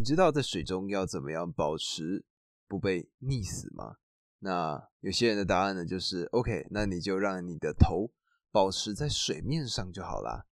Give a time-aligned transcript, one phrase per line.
[0.00, 2.24] 你知道在水中要怎么样保持
[2.66, 3.96] 不被溺死吗？
[4.38, 8.10] 那有些人的答案呢，就是 OK，那你就让你的头
[8.50, 10.46] 保持在水面上就好啦。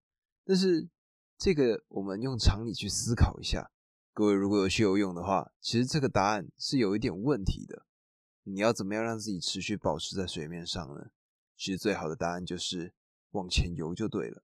[0.45, 0.87] 但是
[1.39, 3.71] 这个我们用常理去思考一下，
[4.13, 7.87] 各位如果有去游泳的话，其实这个答案是有一点问题的。
[8.43, 11.07] 你要怎么样让自己持续保持在水面上呢？
[11.57, 12.93] 其实最好的答案就是
[13.31, 14.43] 往前游就对了。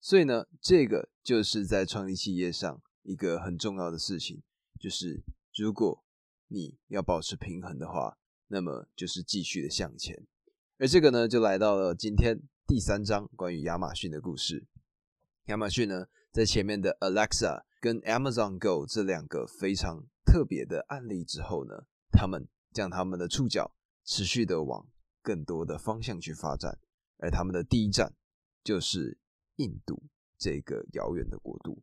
[0.00, 4.42] 所以呢，这个就是在创立企业上一个很重要的事情，
[4.78, 5.22] 就是
[5.54, 6.04] 如果
[6.48, 8.18] 你要保持平衡的话，
[8.48, 10.26] 那么就是继续的向前。
[10.78, 14.66] 而这个呢，就来到了今天第三章关于亚马逊的故事。
[15.46, 24.86] 亚马逊呢，在前面的 Alexa 跟 Amazon Go 这两个非常特别的案例之后呢，他们将他们的触角持续的往
[25.20, 26.78] 更多的方向去发展，
[27.18, 28.14] 而他们的第一站
[28.62, 29.18] 就是
[29.56, 30.02] 印度
[30.38, 31.82] 这个遥远的国度。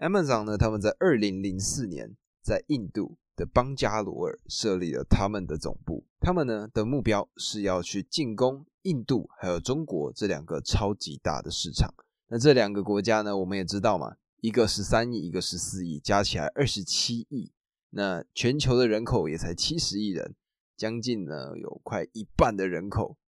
[0.00, 11.92] Amazon 呢，他们在二零零四年在印度的邦加罗尔设立了他们的总部，他们呢的目标是要去进攻印度还有中国这两个超级大的市场。
[12.28, 17.52] 那这两个国家呢，我们也知道嘛，一个十三亿，一个十四亿，加起来二十七亿。
[17.90, 20.34] 那全球的人口也才七十亿人，
[20.78, 23.18] 将近呢有快一半的人口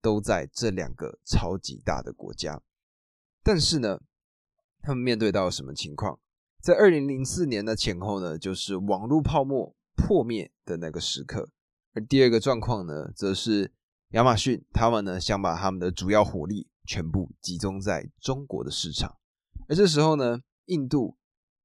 [0.00, 2.62] 都在这两个超级大的国家。
[3.42, 3.98] 但是呢，
[4.82, 6.18] 他们面对到什么情况？
[6.60, 11.48] 在二零零四年的前后呢，就是网络泡沫破灭的那个时刻。
[11.94, 13.72] 而第二个状况呢，则是
[14.10, 19.16] 亚马逊他们呢想把他们的主要火力全部集中在中国的市场。
[19.68, 21.16] 而这时候呢，印度。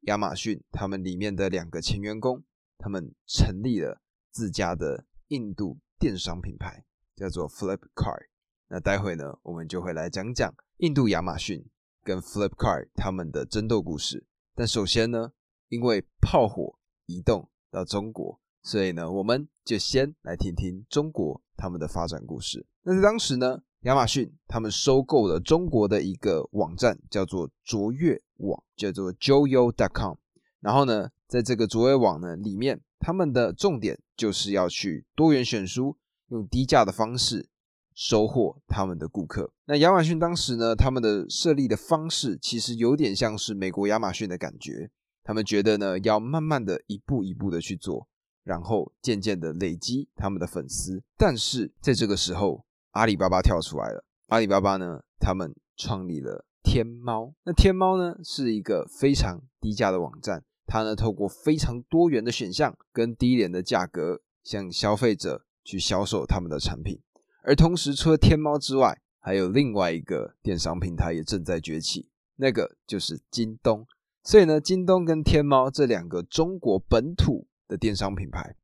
[0.02, 2.41] 亚马逊他们里面的两个前员工，
[2.77, 3.99] 他们成立了
[4.31, 8.27] 自家的印度电商品牌，叫做 Flipkart。
[8.69, 11.65] 那待会呢，我们就会来讲讲印度亚马逊
[12.08, 14.25] 跟 Flipkart 他们的争斗故事。
[14.55, 15.33] 但首先呢，
[15.67, 22.66] 因为炮火移动到中国，所以呢，我们就先来听听中国他们的发展故事。
[22.83, 28.21] 那在当时呢，亚马逊他们收购了中国的一个网站，叫做卓越。
[28.37, 30.14] 网叫做 Joyo.com，
[30.61, 37.49] 然后呢，在这个卓越网呢里面，他们的重点就是要去多元选书，用低价的方式
[37.97, 39.52] 收获他们的顾客。
[39.65, 44.91] 那亚马逊当时呢，他们的设立的方式其实有点像是美国亚马逊的感觉，
[45.23, 48.07] 他们觉得呢要慢慢的一步一步的去做，
[48.43, 51.02] 然后渐渐的累积他们的粉丝。
[51.17, 56.45] 但是在这个时候，阿里巴巴跳出来了，阿里巴巴呢，他们创立了。
[56.63, 66.99] 天猫，那天猫呢是一个非常低价的网站，它呢透过非常多元的选项跟低廉的价格，向消费者去销售他们的产品。
[67.47, 73.87] 而同时，除了天猫之外，还有另外一个电商平台也正在崛起，那个就是京东。
[74.21, 78.57] 所以呢，京东跟天猫这两个中国本土的电商品牌，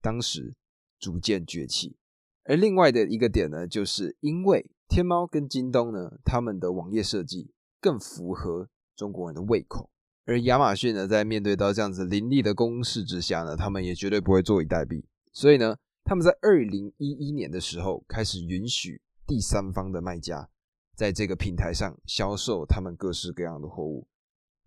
[0.00, 0.54] 当时
[1.00, 1.96] 逐渐崛起。
[2.44, 4.70] 而另外的一个点呢，就是因为。
[4.88, 7.50] 天猫跟京东呢，他们的网页设计
[7.80, 9.88] 更符合中国人的胃口，
[10.26, 15.02] 而亚马逊呢，在面对到这样子凌厉的攻势之下呢，他们也绝对不会坐以待毙。
[15.32, 20.48] 所以呢，他们在二零一一年的时候开始允许第三方的卖家
[20.94, 24.06] 在这个平台上销售他们各式各样的货物。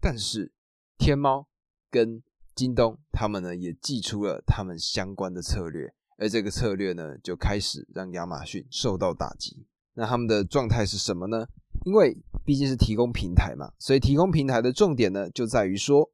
[0.01, 0.51] 但是
[0.97, 1.47] 天猫
[1.89, 2.21] 跟
[2.55, 9.65] 京东他们呢，也寄出了他们相关的策略，而这个策略呢，就开始让亚马逊受到打击。
[9.93, 11.45] 那他们的状态是什么呢？
[11.85, 16.09] 因为毕竟是提供平台嘛，所以提供平台的重点呢，就在于说，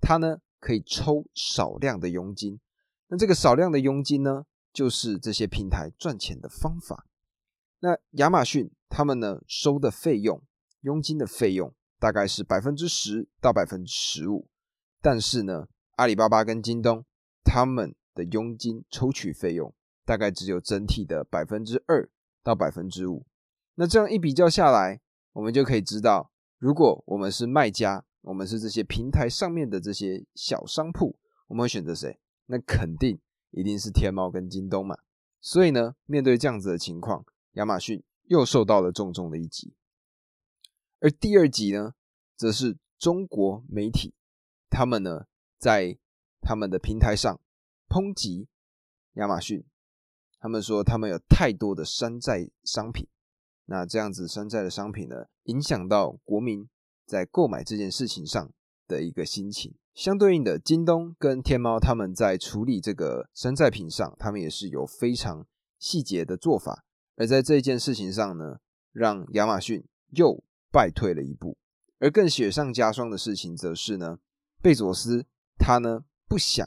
[0.00, 2.58] 它呢可以抽少量的佣金。
[3.08, 7.06] 那这个少量的佣金呢，就是这些平台赚钱的方法。
[7.80, 10.42] 那亚马逊他们呢收的费用，
[10.80, 14.48] 佣金的费用大概是百分之十到百分之十五，
[15.00, 17.04] 但是呢，阿里巴巴跟京东
[17.44, 19.74] 他们的佣金抽取费用
[20.04, 22.08] 大概只有整体的百分之二。
[22.44, 23.24] 到百分之五，
[23.76, 25.00] 那这样一比较下来，
[25.32, 31.16] 我们就可以知道，如果我们是卖家，我们是这些平台上面的这些小商铺，
[31.46, 32.18] 我们会选择谁？
[32.46, 33.16] 那肯定
[33.52, 34.98] 一定是天猫跟京东嘛。
[35.40, 39.72] 所以呢，面对这样子的情况，亚马逊又受到了重重的一击。
[41.00, 41.94] 而第二集呢，
[42.36, 44.14] 则是中国媒体，
[44.68, 45.26] 他们呢
[45.58, 45.98] 在
[46.40, 47.40] 他们的平台上
[47.88, 48.48] 抨击
[49.14, 49.64] 亚马逊。
[50.38, 53.06] 他们说，他们有太多的山寨商品，
[53.66, 56.68] 那这样子山寨的商品呢，影响到国民
[57.06, 58.52] 在购买这件事情上
[58.88, 59.74] 的一个心情。
[59.94, 65.46] 相对应的，京东跟天猫他们在处理这个山寨品上，他们也是有非常
[65.78, 66.84] 细节的做法。
[67.16, 68.56] 而在这件事情上呢，
[68.92, 71.58] 让亚马逊又败退了一步。
[71.98, 74.18] 而更雪上加霜的事情，则是呢，
[74.62, 75.26] 贝佐斯
[75.58, 76.66] 他呢不想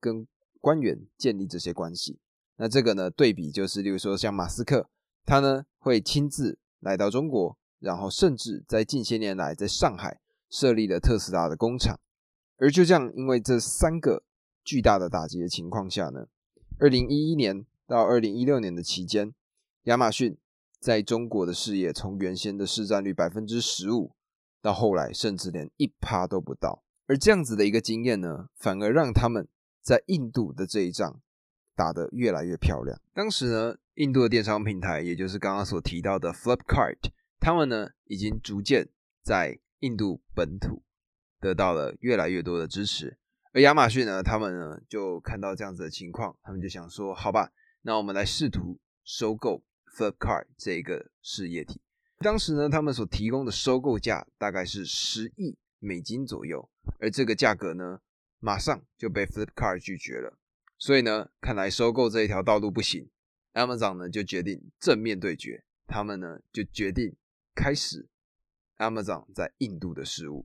[0.00, 0.26] 跟
[0.60, 2.18] 官员建立这些关系。
[2.56, 4.90] 那这个呢对比就是，例如说像马斯克，
[5.24, 10.20] 他呢会亲自来到中国，然后甚至在近些年来在上海
[10.50, 11.98] 设立了特斯拉的工厂。
[12.58, 14.22] 而就这样，因为这三个
[14.64, 16.26] 巨大的打击的情况下呢，
[16.78, 19.34] 二零一一年到二零一六年的期间，
[19.84, 20.36] 亚马逊
[20.80, 24.12] 在中国的事业从原先的市占率百分之十五，
[24.62, 26.82] 到后来甚至连一趴都不到。
[27.06, 29.46] 而这样子的一个经验呢，反而让他们
[29.82, 31.20] 在印度的这一仗
[31.76, 33.00] 打得越来越漂亮。
[33.14, 38.88] 当时呢，印度的电商平台，也就是刚刚所提到的 Flipkart，他们呢已经逐渐
[39.22, 40.82] 在印度本土
[41.46, 43.16] 得到了越来越多的支持。
[43.52, 47.52] 而亚马逊呢，他们呢就看到这样子的情况，他们就想说，好吧，
[47.82, 49.62] 那我们来试图收购
[49.96, 51.80] Flipkart 这个事业体。
[52.18, 56.68] 当时呢，他们所提供的收购价大概是十亿美金左右。
[56.98, 58.00] 而这个价格呢，
[58.40, 60.36] 马上就被 Flipkart 拒绝了。
[60.78, 63.08] 所以呢，看来收购这一条道路不行
[63.54, 65.62] ，Amazon 呢就决定正面对决。
[65.86, 67.14] 他们呢就决定
[67.54, 68.08] 开始
[68.78, 70.44] Amazon 在印度的事务。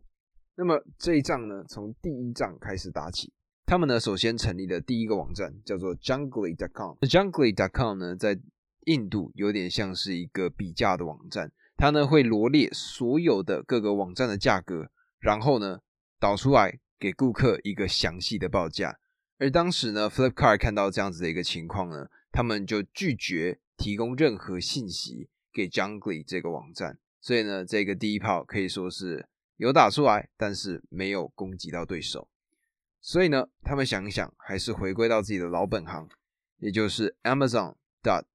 [0.55, 3.31] 那么这一仗呢，从第一仗开始打起。
[3.65, 6.97] 他们呢首先成立了第一个网站，叫做 Jungly.com。
[7.01, 8.39] Jungly.com 呢在
[8.85, 14.89] 印度有点像是一个比价的网站，它呢会罗列所有的各个网站的价格，
[15.19, 15.79] 然后呢。
[16.21, 18.99] 导出来给顾客一个详细的报价，
[19.39, 29.27] 而当时呢，Flipkart 看到这样子的一个情况呢，他们就拒绝提供任何信息给 Jungly 这个网站，所以呢，这个第一炮可以说是
[29.61, 32.27] 有打出来，但是没有攻击到对手，
[32.99, 36.09] 所以呢，他们想一想，还是回归到自己的老本行，
[36.57, 38.25] 也就是 Amazon dot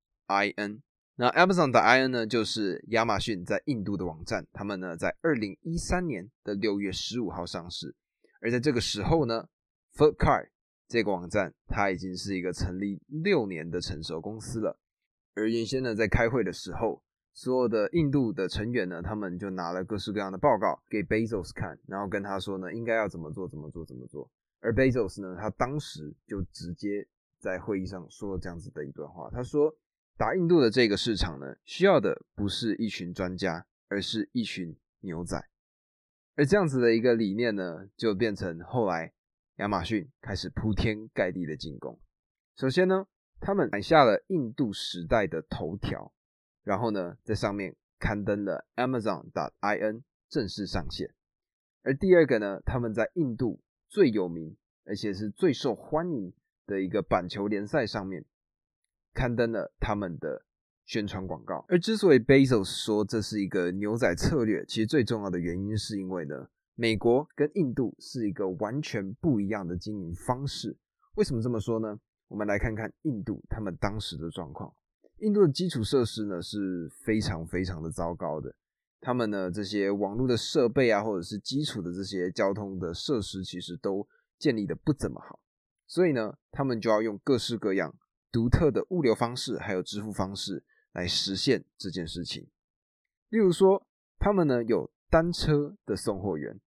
[0.56, 0.82] in。
[1.16, 1.72] 那 Amazon.
[1.72, 4.46] dot in 呢，就是亚马逊在印度的网站。
[4.52, 7.96] 他们呢，在二零一三年的六月十五号上市。
[8.40, 9.48] 而在这个时候呢
[9.96, 10.50] ，Flipkart
[10.86, 14.78] 这个网站，它已经是一个成立六年的成熟公司了。
[15.34, 17.02] 而原先呢，在开会的时候，
[17.36, 24.28] 所有的印度的成员呢，他们就拿了各式各样的报告给 Bezos 看，然后跟他说呢，应该要怎么做，怎么做，怎么做。
[24.60, 27.06] 而 Bezos 呢，他当时就直接
[27.38, 29.72] 在会议上说了这样子的一段话，他说。
[30.18, 35.36] 打印度的这个市场呢，需要的不是一群专家，而是一群牛仔。
[36.36, 39.12] 而这样子的一个理念呢，就变成后来
[39.56, 42.00] 亚马逊开始铺天盖地的进攻。
[42.56, 43.06] 首先呢，
[43.40, 46.10] 他们买下了印度时代的头条，
[46.66, 51.14] 然后呢，在上面刊登了 Amazon.in 正式上线。
[51.84, 56.32] 而第二个呢，他们在印度最有名而且是最受欢迎
[56.66, 58.24] 的一个板球联赛上面。
[59.14, 60.44] 刊登了他们的
[60.84, 70.76] 宣传广告，而之所以 Bezos 说这是一个牛仔策略，其实最重要的原因是因为呢，美国跟印度是一个完全不一样的经营方式。
[71.14, 71.98] 为什么这么说呢？
[72.26, 74.74] 我们来看看印度他们当时的状况。
[75.18, 78.54] 印度的基础设施呢是非常非常的糟糕的，
[79.00, 84.06] 他们呢这些网络的设备啊，或者是基础的这些交通的设施，其实都
[84.38, 85.40] 建立的不怎么好，
[85.86, 87.96] 所以呢，他们就要用各式各样。
[88.32, 92.46] 独特的物流方式还有支付方式来实现这件事情。
[93.30, 93.86] 例如说，
[94.18, 96.60] 他们呢有单车的送货员，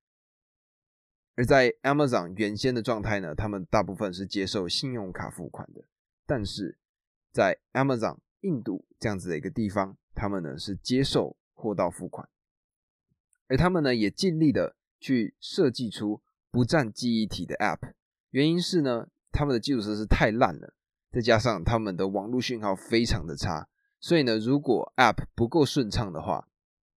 [1.35, 5.83] 而在 Amazon 原先的状态呢，他们大部分是接受信用卡付款的。
[6.25, 6.79] 但是
[7.31, 12.27] 在 Amazon 印度这样子的一个地方，他们呢是接受货到付款，
[13.47, 17.93] 而他们呢也尽力的去设计出不占记忆体的 App。
[18.31, 20.73] 原因是呢，他们的基础设施太烂了。
[21.11, 23.67] 再加上他们的网络讯号非常的差，
[23.99, 26.47] 所以呢，如果 App 不够顺畅的话，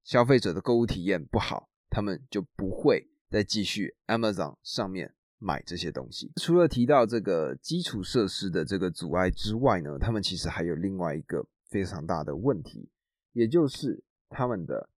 [0.03, 6.31] 消费者的购物体验不好，他们就不会再继续 Amazon 上面买这些东西。
[6.35, 12.87] 除了提到这个基础设施的这个阻碍之外呢，他们其实还有另外一个非常大的问题，
[13.33, 14.89] 也就是他们的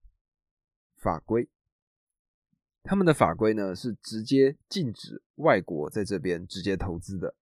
[0.96, 1.48] 法规。
[2.82, 7.34] 他们的法规呢是直接禁止外国在这边直接投资的。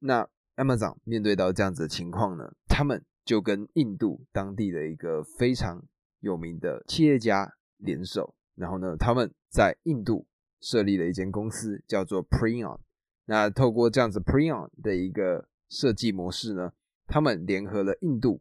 [0.00, 5.86] 那 Amazon 面对到这样子的情况呢，他们就跟印度当地的一个非常
[6.18, 10.26] 有名的企业家联手，然后呢，他们在印度
[10.60, 12.78] 设立了一间公司，叫做 Prion。
[13.26, 16.72] 那透过这样子 Prion 的一个设计模式呢，
[17.06, 18.40] 他们联合了印度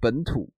[0.00, 0.52] 本土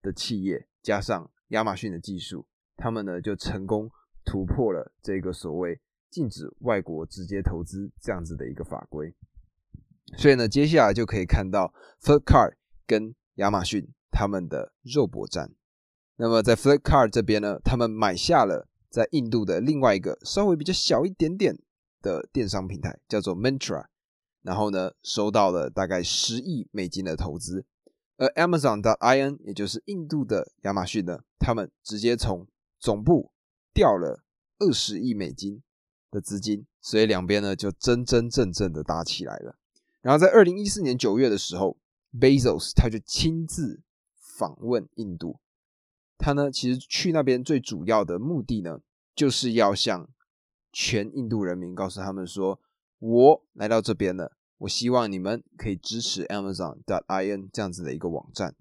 [0.00, 2.46] 的企业，加上亚马逊的技术，
[2.76, 3.90] 他们呢就成功
[4.24, 9.14] 突破了这个所谓禁止外国直接投资这样子的一个法规。
[10.16, 12.54] 所以呢，接下来就可以看到 Flipkart
[12.86, 15.52] 跟亚马逊他们的肉搏战。
[16.16, 21.58] 那么在 Flipkart 这边呢，他们买下了在印度的另外一个稍微比较小一点点，
[22.00, 23.86] 的电商平台，叫做 Mantra，
[24.42, 27.64] 然后呢，收到了大概十亿美金的投资。
[28.16, 32.46] 而 Amazon.in，也就是印度的亚马逊呢，他们直接从
[32.80, 33.30] 总部
[33.72, 34.24] 调了
[34.58, 35.62] 二十亿美金
[36.10, 39.56] 的资金，所以两边呢就真真正正的打起来了。
[40.00, 41.76] 然后在二零一四年九月的时候
[42.18, 43.82] ，Bezos 他就亲自
[44.36, 45.38] 访问印度。
[46.18, 48.80] 他呢，其实去那边最主要的目的呢，
[49.14, 50.10] 就是要向
[50.72, 52.60] 全印度人民告诉他们说，
[52.98, 58.54] 我来到这边了，我希望你们可以支持 Amazon.in 这样子的一个网站。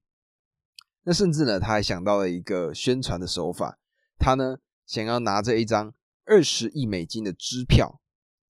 [1.03, 3.79] 那甚至呢，他还想到了一个宣传的手法，
[4.19, 5.93] 他呢想要拿着一张
[6.25, 7.99] 二十亿美金的支票，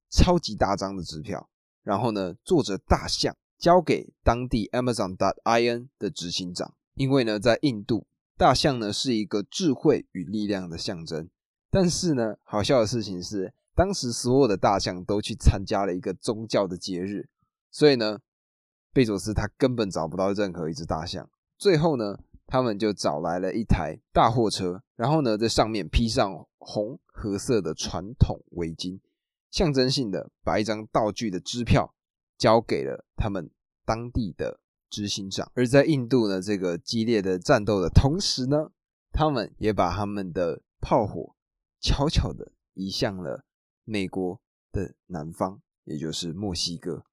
[0.10, 1.50] 超级大张的支票。
[1.84, 8.06] 然后呢，坐着大象交给当地 Amazon.in 的执行长，因为呢，在印度，
[8.38, 11.30] 大象呢是一个智慧与力量的象征。
[11.70, 17.28] 但是呢，好笑的事情是，当时所有的大象都去参加了一个宗教的节日，
[17.72, 18.20] 所以呢，
[18.94, 21.30] 贝佐斯他根本找不到任何一只大象。
[21.58, 29.00] 最后呢，他们就找来了一台大货车，然后呢，在上面披上红褐色的传统围巾。
[29.50, 31.94] 象征性的把一张道具的支票
[32.38, 33.50] 交给了他们
[33.86, 38.72] 当地的执行长，而在印度呢，这个激烈的战斗的同时呢，
[39.12, 41.36] 他们也把他们的炮火
[41.80, 43.46] 悄悄的移向了
[43.84, 44.42] 美国
[44.72, 47.04] 的南方，也就是墨西哥。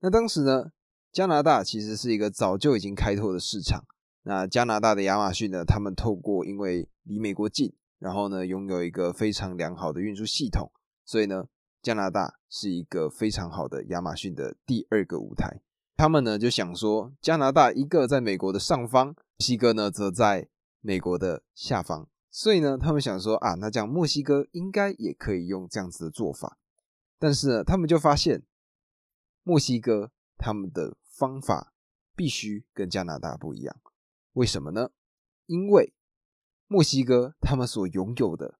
[0.00, 0.72] 那当时呢，
[1.12, 3.84] 加拿大其实是一个早就已经开拓的市场。
[4.22, 10.70] 那加拿大的亚马逊呢，他们透过因为离美国近，然后呢，拥有一个非常良好的运输系统，
[11.04, 11.46] 所以呢。
[11.82, 15.60] 加拿大是一个非常好的亚马逊的第二个舞台。
[15.96, 20.48] 他们呢就想说，加拿大一个在美国的上方，墨西哥呢则在
[20.80, 26.58] 美国的下方，所以呢他们想说啊，那这样墨西哥应该也可以用这样子的做法。
[27.18, 28.42] 但是呢，他们就发现
[29.42, 31.72] 墨西哥他们的方法
[32.14, 33.76] 必须跟加拿大不一样。
[34.34, 34.90] 为什么呢？
[35.46, 35.94] 因为
[36.66, 38.58] 墨西哥他们所拥有的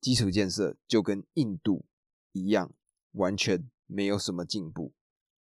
[0.00, 1.84] 基础建设就跟印度。
[2.32, 2.70] 一样，
[3.12, 4.92] 完全没有什么进步。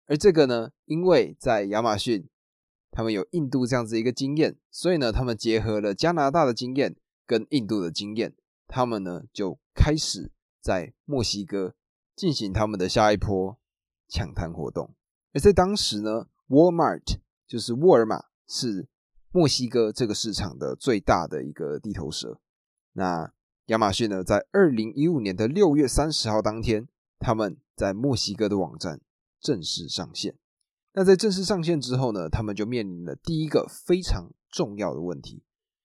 [0.07, 2.27] 而这个呢，因为在亚马逊，
[2.91, 6.95] 他们有印度这样子一个经验，所以呢，他们结合了加拿大的经验
[7.25, 8.35] 跟印度的经验，
[8.67, 10.31] 他们呢就开始
[10.61, 11.75] 在墨西哥
[12.15, 13.57] 进行他们的下一波
[14.07, 14.93] 抢滩活动。
[15.33, 18.87] 而在当时呢，Walmart 就是沃尔玛，是
[19.31, 22.39] 墨西哥这个市场的最大的一个地头蛇。
[22.93, 23.33] 那
[23.65, 26.87] 亚马逊呢，在二零一五年的六月三十号当天，
[27.19, 29.01] 他们在墨西哥的网站
[29.45, 30.35] 正式上线。
[30.93, 35.43] 那在正式上线之后呢，他们就面临了第一个非常重要的问题，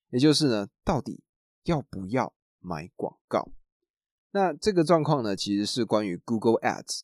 [0.09, 1.21] 也就是呢，到底
[1.65, 3.49] 要不要买广告？
[4.31, 7.01] 那这个状况呢，其实是关于 Google Ads。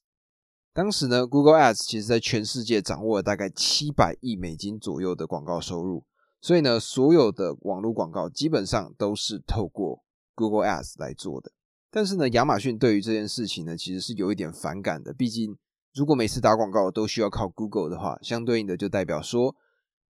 [0.74, 6.06] 当时呢，Google Ads 其实在全世界掌握了大概七百亿美金左右的广告收入，
[6.42, 11.52] 所以呢，所有的网络广告基本上都是透过 Google Ads 来做的，
[11.92, 15.12] 但是呢，亚马逊对于这件事情呢，其实是有一点反感的。
[15.14, 15.58] 毕竟，
[15.98, 19.56] 如果每次打广告都需要靠 Google 的话，相对应的就代表说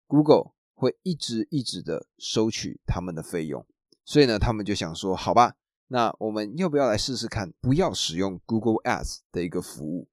[0.06, 3.66] ，Google 会一直一直的收取他们的费用。
[4.06, 5.56] 所以呢，他们就想说，好吧，
[5.88, 10.08] 那我们要不要来试试看，不要使用 Google Ads 的一个服务？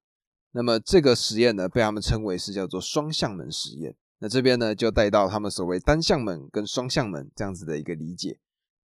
[0.52, 3.94] 那么这个实验呢，被他们称为是叫做双向门实验。
[4.20, 8.40] 那这边呢，就带到他们所谓单向门跟双向门这样子的一个理解。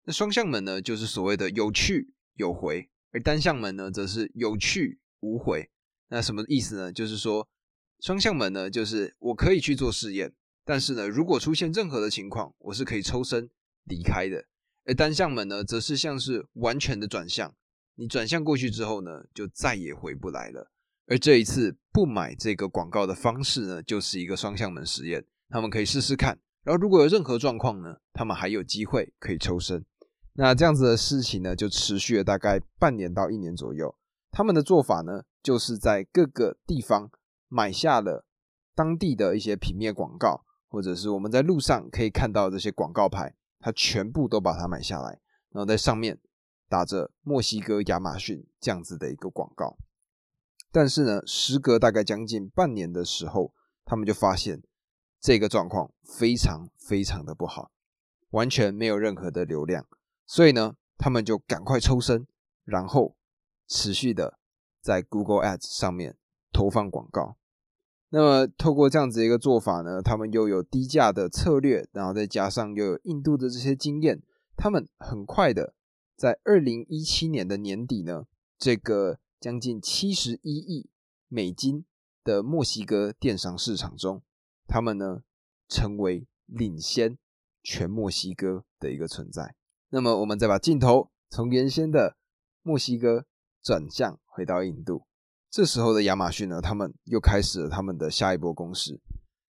[0.04, 5.70] 那双向门呢，就是所谓的有去有回，而单向门呢，则是有去无回。
[6.10, 6.92] 那什么意思呢？
[6.92, 7.48] 就是说，
[8.00, 10.32] 双向门呢，就是我可以去做试验，
[10.64, 13.48] 但是呢，如果出现任何的情况，我是可以抽身
[13.84, 14.44] 离开的。
[14.84, 17.54] 而单向门呢，则是像是完全的转向，
[17.94, 20.70] 你转向过去之后呢，就再也回不来了。
[21.06, 26.38] 而这一次不买这个广告的方式呢，就是一个双向门实验，他们可以试试看。
[26.64, 29.84] 然后如果有任何状况呢，他们还有机会可以抽身。
[30.34, 33.94] 那这样子的事情呢，就持续了大概半年到一年左右。
[34.30, 37.10] 他们的做法呢，就是在各个地方
[37.48, 38.24] 买下了
[38.74, 45.20] 当地的一些平面广告，或者是我们在路上可以看到这些广告牌，他全部都把它买下来，
[45.50, 46.18] 然后在上面
[46.68, 49.76] 打着墨西哥亚马逊这样子的一个广告。
[50.72, 53.52] 但是呢，时隔大概将近半年的时候，
[53.84, 54.62] 他们就发现
[55.20, 57.72] 这个状况非常非常的不好，
[58.30, 59.84] 完全没有任何的流量。
[60.26, 62.26] 所以呢，他们就赶快抽身，
[62.64, 63.16] 然后
[63.66, 64.38] 持续的
[64.80, 66.16] 在 Google Ads 上面
[66.52, 67.36] 投放广告。
[68.10, 74.20] 那么透过这样子一个做法呢，他们又有低价的策略，然后再加上又有印度的这些经验，
[74.56, 75.74] 他们很快的
[76.16, 78.26] 在二零一七年的年底呢，
[78.58, 80.90] 这个将近七十一亿
[81.28, 81.84] 美金
[82.24, 84.22] 的墨西哥电商市场中，
[84.66, 85.22] 他们呢
[85.68, 87.16] 成为领先
[87.62, 89.54] 全墨西哥的一个存在。
[89.90, 92.16] 那么，我们再把镜头从原先的
[92.62, 93.26] 墨西哥
[93.62, 95.04] 转向回到印度，
[95.50, 99.00] 这时候的亚马逊呢，他们又开始了他们的下一波攻势。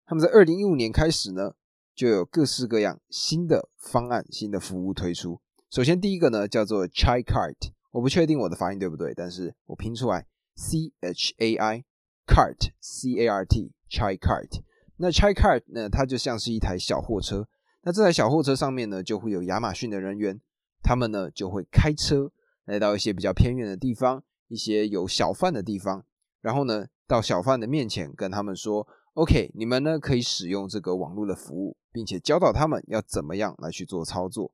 [0.06, 1.54] 他们在二零一五年开始呢，
[1.96, 5.40] 就有各式各样新的方案、新的服务推出。
[5.70, 11.86] 首先，第一个呢叫做 Chai Cart，我不确定我的发音对不对，但是我拼出来 C H A I
[12.28, 14.62] Cart C A R T Chai Cart。
[14.98, 17.48] 那 Chai Cart 呢，它就像是一台小货车。
[17.84, 20.42] 那这台小货车上面呢，就会有亚马逊的人员，
[20.84, 22.32] 他们呢就会开车
[22.66, 26.06] 来到一些比较偏远的地方，一些有小贩的地方，
[26.42, 34.54] 然后呢到小贩的面前跟他们说：“OK，你们呢可以使用这个网络的服务，并且教导他们要怎么样来去做操作。”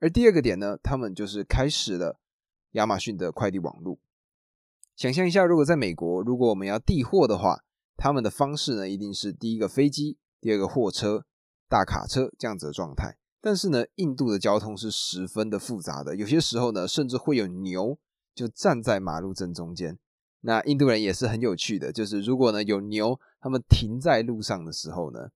[0.00, 2.18] 而第二个点呢，他们就是开始了
[2.72, 3.98] 亚马逊的快递网络。
[4.96, 7.64] 想象一下，如果在美国，如果我们要递货的话，
[7.96, 11.24] 他们的方式呢一定是第一个飞机，第二个货车。
[11.68, 17.98] 大卡车这样子的状态，但是呢，印度的交通是十分的复杂的，有些时候呢，甚至会有牛
[18.34, 19.98] 就站在马路正中间。
[20.42, 25.28] 那印度人也是很有趣的，就是如果呢有牛，他们停在路上的时候呢，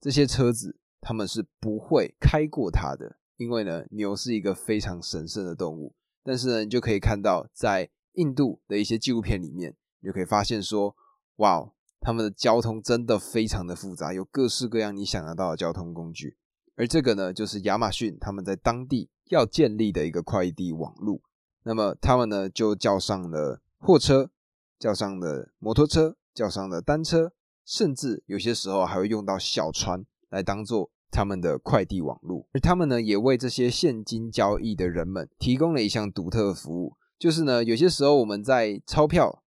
[0.00, 5.92] 这些车子他们是不会开过它的，因为呢牛是一个非常神圣的动物。
[6.22, 10.94] 但是呢，你就可以看到在印度的一些纪录片里面，你就可以发现说，
[11.36, 11.72] 哇。
[12.00, 16.36] 他们的交通真的非常的复杂，有各式各样你想得到的交通工具。
[16.78, 21.20] 而这个呢，就是亚马逊他们在当地要建立的一个快递网络。
[21.64, 24.30] 那么他们呢，就叫上了货车，
[24.78, 27.32] 叫上了摩托车，叫上了单车，
[27.66, 32.46] 甚至有些时候还会用到小船来当做他们的快递网络。
[32.52, 39.42] 而他们呢，也为这些现金交易的人们提供了一项独特服务，就是呢，有些时候我们在钞票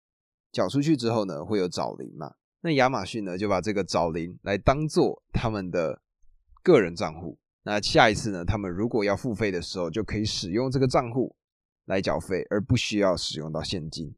[0.51, 2.33] 缴出去之后呢，会有找零嘛。
[2.59, 6.01] 那亚马逊呢，就把这个找零来当做他们的
[6.63, 7.37] 个人账户。
[7.63, 11.35] 那下一次呢，他们如果要付费的时候，就可以使用这个账户
[11.85, 14.15] 来缴费，而不需要使用到现金。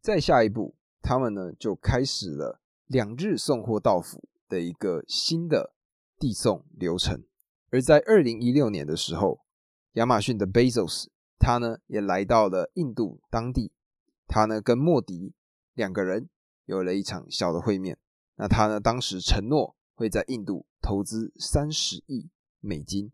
[0.00, 5.74] 再下一步，他们呢就开始了两日送货到府的一个新的
[6.18, 7.24] 递送流程。
[7.70, 9.40] 而在二零一六年的时候，
[9.94, 11.06] 亚马逊的 Bezos
[11.38, 13.72] 他呢也来到了印度当地，
[14.26, 15.34] 他呢跟莫迪
[15.74, 16.28] 两个人。
[16.66, 17.98] 有了一场小的会面，
[18.36, 18.80] 那他呢？
[18.80, 22.28] 当时承诺会在印度投资三十亿
[22.60, 23.10] 美金，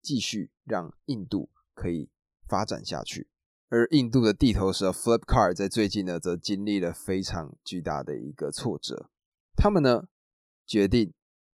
[0.00, 2.08] 继续让印度可以
[2.48, 3.28] 发展下去。
[3.68, 9.10] 而印度的地头蛇 Flipkart 在最近呢，则经历了非常巨大的一个挫折。
[9.54, 10.08] 他们呢
[10.64, 11.12] 决定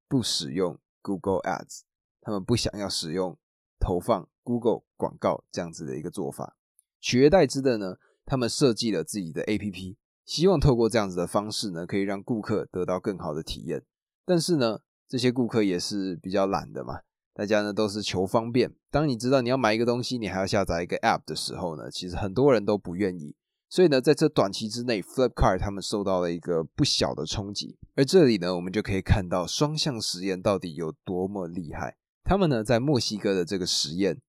[0.08, 1.82] 不使用 Google Ads，
[2.20, 3.38] 他们不想要使用
[3.78, 6.56] 投放 Google 广告这样子的一个做法，
[7.00, 9.96] 取而代之的呢，他们设计了自己的 APP。
[10.24, 13.84] 希望透过这样子的方式呢，可以让顾客得到更好的体验。
[14.24, 17.00] 但是呢，这些顾客也是比较懒的嘛，
[17.32, 18.72] 大家呢都是求方便。
[18.90, 23.36] 当你知道你要买一个东西，你还要下载一个 App 的时候呢，其实很多人都不愿意。
[23.68, 27.76] 所以呢，在这短期之内，Flipkart 他们受到了一个不小的冲击。
[27.94, 31.96] 而这里呢，我们就可以看到双向实验到底有多么厉害。
[32.22, 34.20] 他们呢，在墨西哥的这个实验，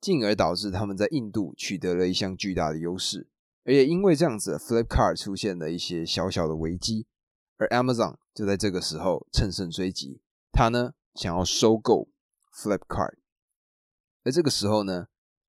[0.00, 3.28] 进而导致他们在印度取得了一项巨大的优势。
[3.64, 7.06] 而也因为这样子，Flipkart 出现了一些小小的危机，
[7.58, 12.08] 而 Amazon 就在这个时候乘胜追击，他呢想要收购
[12.54, 13.14] Flipkart。
[14.24, 15.08] 而这个时候呢，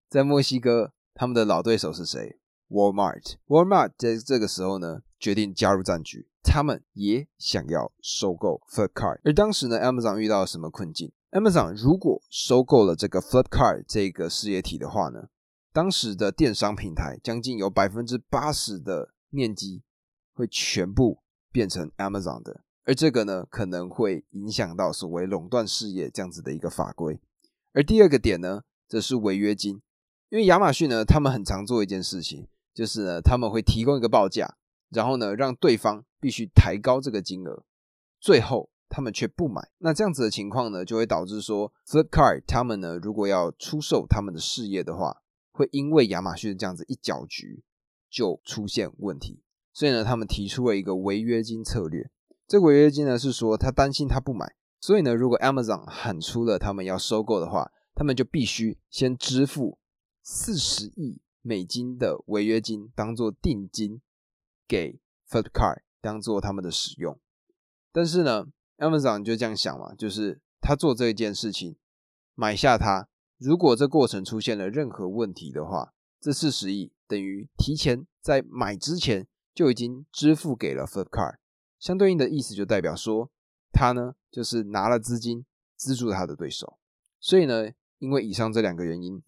[0.10, 3.36] 在墨西哥，他们的老对手是谁？Walmart。
[3.48, 9.22] Walmart 在这个时候呢，决定加入战局，他们也想要收购 Flipkart。
[9.24, 15.30] 而当时呢，Amazon 遇到了什么困境？Amazon 如果收购了这个 Flipkart 这个事业体的话呢？
[15.72, 19.84] 当时的电商平台将近有百分之八十的面积
[20.34, 27.20] 会全部变成 Amazon 的，而这个呢可能会影响到所谓垄断事业这样子的一个法规。
[27.74, 29.82] 而第二个点呢，则是违约金，
[30.30, 34.58] 因为亚马逊呢，他们很常做一件事情，就是呢他们会提供一个报价，
[34.90, 37.64] 然后呢让对方必须抬高这个金额，
[38.20, 39.70] 最后他们却不买。
[39.78, 47.64] 那这样子的情况呢，就会导致说 Flipkart 他们呢如果要出售他们的事业的话，会因为亚马逊这样子一搅局
[48.10, 49.44] 就出现问题，
[49.80, 52.12] 所以呢，他们提出了一个违约金策略。
[52.46, 59.78] 这个违约金呢是说他担心他不买，所以呢，如果 Amazon 喊出了他们要收购的话，他们就必须先支付
[60.22, 64.02] 四十亿美金的违约金当做定金
[64.68, 67.18] 给 f i r d c a r 当做他们的使用。
[67.94, 68.48] 但是呢
[68.80, 71.78] ，Amazon 就这样想嘛，就是他做这一件事情
[72.36, 73.08] 买下它。
[73.38, 81.38] 如果这过程出现了任何问题的话，这四十亿等于提前在买之前就已经支付给了 Flipkart，
[81.80, 83.32] 相对应的意思就代表说，
[83.72, 86.78] 他呢就是拿了资金资助他的对手。
[87.20, 89.22] 所以呢，因为以上这两个原因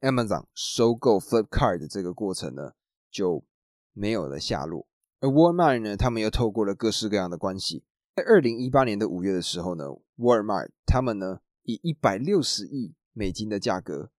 [0.00, 2.72] ，Amazon 收购 Flipkart 的这个过程呢
[3.10, 3.44] 就
[3.92, 4.86] 没有了下落。
[5.20, 7.84] 而 Walmart 呢，他们又透过了各式各样的关系，
[8.16, 9.84] 在二零一八年的五月的时候呢
[10.16, 14.10] ，Walmart 他们呢以一百六十亿美金的价格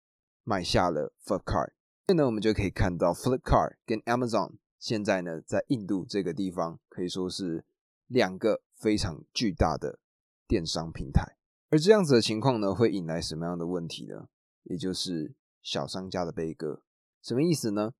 [0.43, 1.73] 买下了 Flipkart。
[2.05, 7.63] 所以呢，我们就可以看到 Flipkart 跟 Amazon 现在呢，在印度这个地方可以说是
[8.07, 9.97] 两个非常巨大的
[10.45, 11.37] 电商平台。
[11.69, 14.27] 而这样子的情况呢，会引来什么样的问题呢？
[14.63, 16.83] 也就是小商家的悲歌。
[17.21, 17.93] 什么意思呢？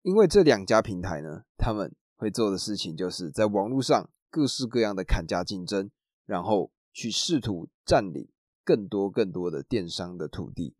[0.00, 5.90] 因为这两家平台呢，他们会做的事情就是在网络上各式各样的砍价竞争，
[6.24, 8.26] 然后去试图占领
[8.64, 10.74] 更多更多的电商的土地。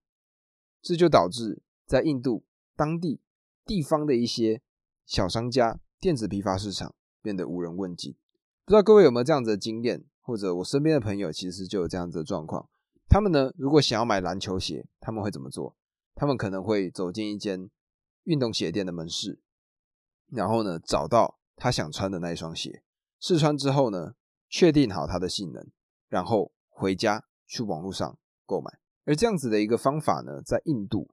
[0.81, 2.46] 这就导致在印度。
[2.75, 3.20] 当地
[3.66, 4.62] 地方的一些
[5.11, 8.14] 小商家、电子批发市场变得无人问津。
[8.64, 12.68] 不知道各位有没有这样子的经验，或者我身边的朋友其实就有这样子的状况。
[13.09, 15.75] 他们呢，如果想要买篮球鞋，他们会怎么做？
[16.14, 17.68] 他们可能会走进一间
[18.23, 19.40] 运动鞋店的门市，
[20.29, 22.85] 然后呢，找到他想穿的那一双鞋，
[23.18, 24.14] 试穿之后呢，
[24.49, 25.66] 确定好它的性能，
[26.09, 28.79] 然后回家去网络上购买。
[29.05, 31.11] 而这样子的一个方法呢，在印度。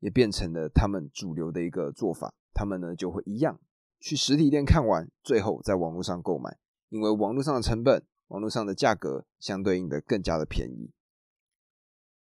[0.00, 3.60] 也变成了他们主流的一个做法，他们呢就会一样
[4.00, 6.56] 去实体店看完，最后在网络上购买，
[6.88, 10.90] 因为网络上的成本、网络上的价格相对应的更加的便宜。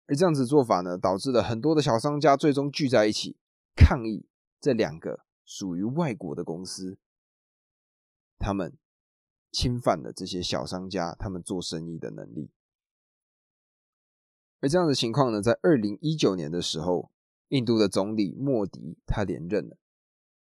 [0.08, 3.36] 而这样子做法呢，导致了很多的小商家最终聚在一起
[3.76, 4.26] 抗议
[4.60, 6.98] 这两个属于外国的公司，
[8.40, 8.76] 他们
[9.52, 12.50] 侵犯了这些小商家他们做生意的能力。
[14.58, 17.12] 而这样的情况呢，在二零一九年的时候。
[17.48, 19.76] 印度的总理莫迪他连任了，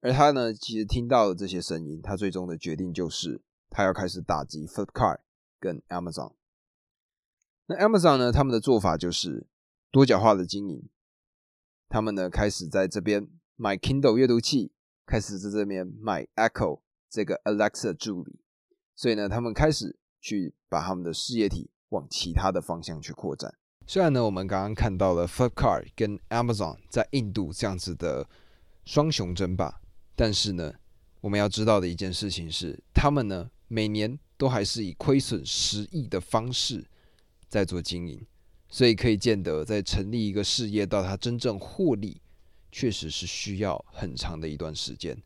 [0.02, 5.20] 而他呢，其实听到了这些声音，他最终的决定就是他要开始打击 Flipkart
[5.58, 6.32] 跟 Amazon。
[7.66, 9.46] 那 Amazon 呢，他们的做法就是
[9.92, 10.88] 多角化的经营，
[11.88, 14.72] 他们呢开始在这边买 Kindle 阅读器，
[15.06, 18.40] 开始在这边买 Echo 这个 Alexa 助理，
[18.96, 23.54] 所以呢，他们开始去把他们的事业体往其他的方向去扩展。
[23.86, 28.28] 虽然呢，我们刚刚看到了 Flipkart 跟 Amazon 在印度这样子的
[28.84, 29.80] 双雄争霸，
[30.14, 30.72] 但是呢，
[31.20, 36.84] 我们要知道的一件事情是，他们呢每年都还是以亏损十亿的方式
[37.48, 38.20] 在做经营，
[38.68, 42.20] 所以可以见得，在成立一个事业到它真正获利，
[42.70, 45.16] 确实是需要很长的一段时间。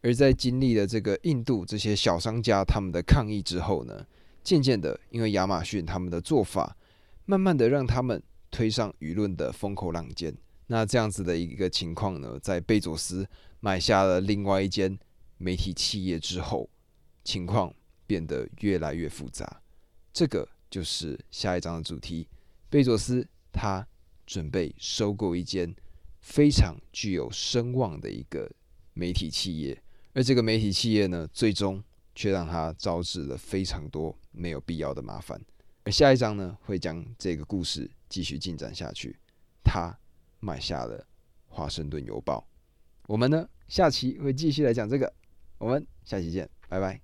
[0.00, 4.06] 而在经历了这个印度这些小商家他们的抗议之后呢，
[4.42, 6.76] 渐渐的，因为亚马逊他们的做法。
[7.24, 10.36] 慢慢的让他们推上舆论的风口浪尖。
[10.66, 13.24] 那这样子的一个情况呢，在贝佐斯
[13.64, 14.98] 买下了另外一间
[15.38, 16.68] 媒体企业之后，
[17.22, 17.72] 情况
[18.08, 19.62] 变得越来越复杂。
[20.12, 22.26] 这个就是下一章的主题。
[22.68, 23.86] 贝佐斯他
[24.26, 25.72] 准备收购一间
[26.20, 28.50] 非常具有声望的一个
[28.94, 29.80] 媒体企业，
[30.12, 31.80] 而这个媒体企业呢，最终
[32.16, 35.40] 却让他招致了非常多没有必要的麻烦。
[35.84, 39.16] 而下一章呢，会将这个故事继续进展下去。
[39.62, 39.96] 他
[40.40, 41.06] 买下了
[41.46, 42.44] 华盛顿邮报。
[43.06, 45.12] 我们呢，下期会继续来讲这个。
[45.58, 47.00] 我们下期见，拜拜。